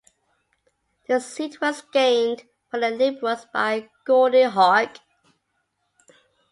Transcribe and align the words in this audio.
The 1.07 1.19
seat 1.19 1.61
was 1.61 1.83
gained 1.93 2.47
for 2.71 2.79
the 2.79 2.89
Liberals 2.89 3.45
by 3.53 3.91
Gordie 4.03 4.49
Hogg. 4.49 4.97